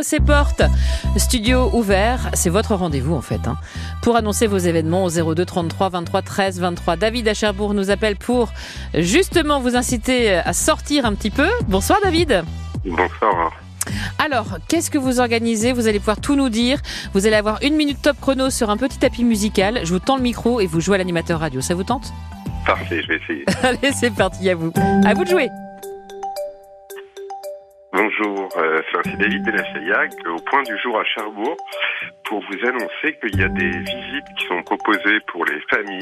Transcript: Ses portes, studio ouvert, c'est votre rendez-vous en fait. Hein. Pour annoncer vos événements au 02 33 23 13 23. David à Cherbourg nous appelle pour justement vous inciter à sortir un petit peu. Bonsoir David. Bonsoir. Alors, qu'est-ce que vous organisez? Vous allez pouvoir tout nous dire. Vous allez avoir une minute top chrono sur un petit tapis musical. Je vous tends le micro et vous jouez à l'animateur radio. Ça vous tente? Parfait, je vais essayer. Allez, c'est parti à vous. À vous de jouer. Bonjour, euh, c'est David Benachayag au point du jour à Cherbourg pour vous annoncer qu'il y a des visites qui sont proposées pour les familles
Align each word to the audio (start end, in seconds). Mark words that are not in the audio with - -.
Ses 0.00 0.20
portes, 0.20 0.62
studio 1.18 1.68
ouvert, 1.74 2.30
c'est 2.32 2.48
votre 2.48 2.74
rendez-vous 2.74 3.14
en 3.14 3.20
fait. 3.20 3.46
Hein. 3.46 3.58
Pour 4.00 4.16
annoncer 4.16 4.46
vos 4.46 4.56
événements 4.56 5.04
au 5.04 5.10
02 5.34 5.44
33 5.44 5.90
23 5.90 6.22
13 6.22 6.60
23. 6.60 6.96
David 6.96 7.28
à 7.28 7.34
Cherbourg 7.34 7.74
nous 7.74 7.90
appelle 7.90 8.16
pour 8.16 8.48
justement 8.94 9.60
vous 9.60 9.76
inciter 9.76 10.32
à 10.32 10.54
sortir 10.54 11.04
un 11.04 11.12
petit 11.14 11.28
peu. 11.28 11.46
Bonsoir 11.68 11.98
David. 12.02 12.42
Bonsoir. 12.86 13.52
Alors, 14.18 14.56
qu'est-ce 14.66 14.90
que 14.90 14.96
vous 14.96 15.20
organisez? 15.20 15.74
Vous 15.74 15.86
allez 15.86 15.98
pouvoir 15.98 16.22
tout 16.22 16.36
nous 16.36 16.48
dire. 16.48 16.80
Vous 17.12 17.26
allez 17.26 17.36
avoir 17.36 17.62
une 17.62 17.76
minute 17.76 18.00
top 18.00 18.16
chrono 18.18 18.48
sur 18.48 18.70
un 18.70 18.78
petit 18.78 18.98
tapis 18.98 19.24
musical. 19.24 19.80
Je 19.84 19.92
vous 19.92 20.00
tends 20.00 20.16
le 20.16 20.22
micro 20.22 20.60
et 20.60 20.66
vous 20.66 20.80
jouez 20.80 20.94
à 20.94 20.98
l'animateur 20.98 21.38
radio. 21.38 21.60
Ça 21.60 21.74
vous 21.74 21.84
tente? 21.84 22.14
Parfait, 22.64 23.02
je 23.02 23.08
vais 23.08 23.16
essayer. 23.22 23.44
Allez, 23.62 23.92
c'est 23.92 24.14
parti 24.14 24.48
à 24.48 24.54
vous. 24.54 24.72
À 25.04 25.12
vous 25.12 25.24
de 25.24 25.28
jouer. 25.28 25.50
Bonjour, 28.18 28.48
euh, 28.56 28.80
c'est 28.92 29.16
David 29.16 29.44
Benachayag 29.44 30.10
au 30.26 30.36
point 30.42 30.62
du 30.64 30.76
jour 30.78 30.98
à 30.98 31.04
Cherbourg 31.04 31.56
pour 32.24 32.40
vous 32.40 32.66
annoncer 32.66 33.16
qu'il 33.20 33.38
y 33.38 33.42
a 33.42 33.48
des 33.48 33.70
visites 33.70 34.24
qui 34.38 34.46
sont 34.46 34.62
proposées 34.62 35.20
pour 35.28 35.44
les 35.44 35.60
familles 35.70 36.00